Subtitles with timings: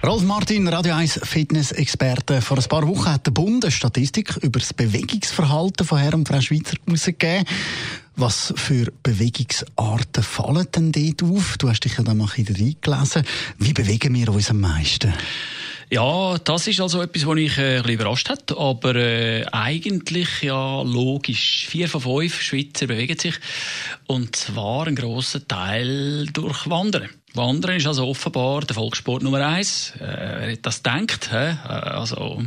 [0.00, 2.40] Rolf Martin, Radio 1 Fitness-Experte.
[2.40, 6.28] Vor ein paar Wochen hat der Bund eine Statistik über das Bewegungsverhalten von Herrn und
[6.28, 7.44] Frau Schweizer herausgegeben.
[8.14, 11.58] Was für Bewegungsarten fallen denn dort auf?
[11.58, 13.24] Du hast dich ja da mal ein reingelesen.
[13.58, 15.12] Wie bewegen wir uns am meisten?
[15.90, 18.56] Ja, das ist also etwas, was mich äh, bisschen überrascht hat.
[18.56, 21.66] Aber äh, eigentlich ja logisch.
[21.68, 23.34] Vier von fünf Schweizer bewegen sich.
[24.06, 27.08] Und zwar ein grosser Teil durch Wandern.
[27.34, 29.92] Wandern ist also offenbar der Volkssport Nummer eins.
[30.00, 31.50] Äh, das denkt, hä?
[31.50, 32.42] Äh, also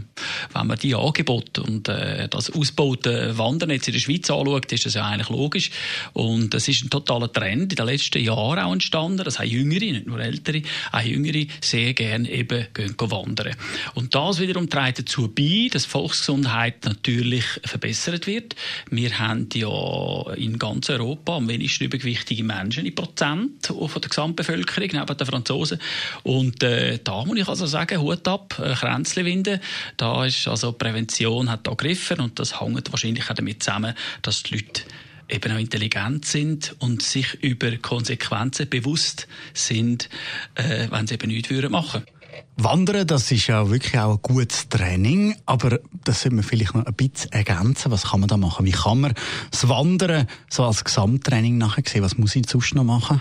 [0.54, 4.88] wenn man die Angebote und äh, das ausgebaute Wandern jetzt in der Schweiz anschaut, ist
[4.88, 5.70] das ja eigentlich logisch.
[6.13, 9.23] Und es ist ein totaler Trend in den letzten Jahren auch entstanden.
[9.23, 13.55] Das haben Jüngere, nicht nur Ältere, auch Jüngere sehr gerne eben gehen wandern.
[13.93, 18.55] Und das wiederum trägt dazu bei, dass Volksgesundheit natürlich verbessert wird.
[18.90, 24.70] Wir haben ja in ganz Europa am wenigsten übergewichtige Menschen in Prozent von der Gesamtbevölkerung
[24.71, 25.79] Bevölkerung, neben den Franzosen.
[26.23, 29.59] Und äh, da muss ich also sagen, Hut ab, äh, Kränzli winden.
[29.97, 34.43] Da ist also Prävention hat da gegriffen und das hängt wahrscheinlich auch damit zusammen, dass
[34.43, 34.83] die Leute
[35.29, 40.09] eben auch intelligent sind und sich über Konsequenzen bewusst sind,
[40.55, 42.21] äh, wenn sie eben nichts machen würden.
[42.57, 46.85] Wandern, das ist ja wirklich auch ein gutes Training, aber das sollte man vielleicht noch
[46.85, 47.91] ein bisschen ergänzen.
[47.91, 48.65] Was kann man da machen?
[48.65, 49.13] Wie kann man
[49.49, 52.04] das Wandern so als Gesamttraining nachher sehen?
[52.04, 53.20] Was muss ich sonst noch machen?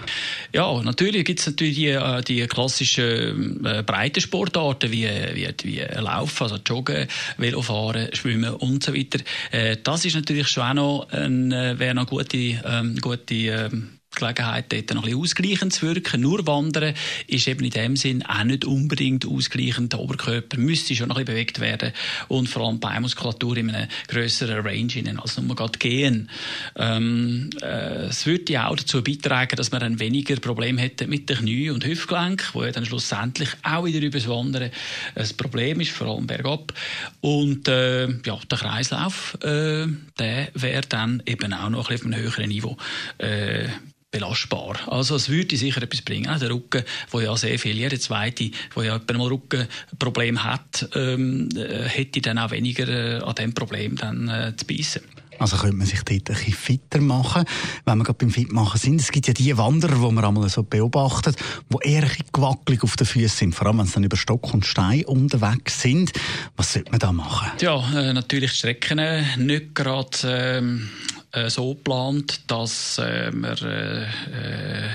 [0.53, 5.81] Ja, natürlich gibt es natürlich die, äh, die klassischen äh, breiten Sportarten wie, wie, wie
[6.01, 7.07] Laufen, also Joggen,
[7.39, 9.21] Velofahren, Schwimmen und so weiter.
[9.53, 14.00] Äh, das ist natürlich schon auch noch, ein, äh, wäre noch gute, ähm, gute ähm,
[14.21, 16.21] Gelegenheit, dort noch ein bisschen ausgleichend zu wirken.
[16.21, 16.95] Nur Wandern
[17.27, 19.93] ist eben in dem Sinn auch nicht unbedingt ausgleichend.
[19.93, 21.93] Der Oberkörper müsste schon noch ein bisschen bewegt werden
[22.29, 26.31] und vor allem Beinmuskulatur in einem grösseren Range innen als nur gerade gehen.
[26.77, 31.29] Ähm, äh, es würde ja auch dazu beitragen, dass man dann weniger Probleme hätte mit
[31.29, 34.71] den Knie- und Hüftgelenk, wo ja dann schlussendlich auch wieder über das Wandern
[35.15, 36.73] ein Problem ist, vor allem bergab.
[37.21, 39.87] Und äh, ja, der Kreislauf, äh,
[40.19, 42.77] der wäre dann eben auch noch ein bisschen auf einem höheren Niveau
[43.19, 43.69] äh,
[44.11, 44.77] belastbar.
[44.89, 46.39] Also es würde sicher etwas bringen.
[46.41, 51.89] Der Rücken, wo ja sehr viel, jeder Zweite, wo ja mal Rückenproblem hat, ähm, äh,
[51.89, 55.03] hätte dann auch weniger äh, an dem Problem dann äh, zu beißen.
[55.41, 57.45] Also könnte man sich dort ein bisschen fitter machen,
[57.87, 59.01] wenn wir gerade beim Fitmachen sind.
[59.01, 61.37] Es gibt ja die Wanderer, die man einmal so beobachtet,
[61.71, 64.19] die eher ein bisschen gewackelig auf den Füßen sind, vor allem wenn sie dann über
[64.19, 66.13] Stock und Stein unterwegs sind.
[66.57, 67.53] Was sollte man da machen?
[67.59, 71.10] Ja, äh, natürlich Strecken äh, nicht gerade ähm, äh,
[71.49, 74.89] so geplant, dass äh, man äh, äh,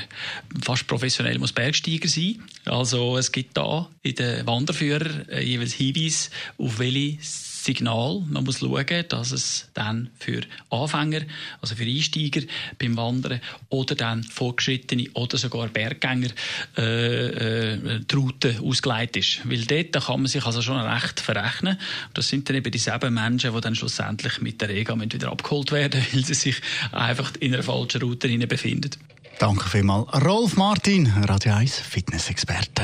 [0.62, 2.44] fast professionell muss Bergsteiger sein.
[2.66, 7.18] Also es gibt da in den Wanderführern äh, jeweils Hinweise, auf welche
[7.66, 8.24] Signal.
[8.30, 11.22] Man muss schauen, dass es dann für Anfänger,
[11.62, 12.42] also für Einsteiger
[12.80, 16.30] beim Wandern oder dann Fortgeschrittene oder sogar Berggänger
[16.78, 19.50] äh, äh, die Route ausgelegt ist.
[19.50, 21.78] Weil dort kann man sich also schon recht verrechnen.
[22.14, 26.06] Das sind dann eben dieselben Menschen, die dann schlussendlich mit der Rega wieder abgeholt werden,
[26.14, 26.62] weil sie sich
[26.92, 28.92] einfach in einer falschen Route befinden.
[29.40, 30.08] Danke vielmals.
[30.24, 32.84] Rolf Martin, Radio 1 Fitness-Experte.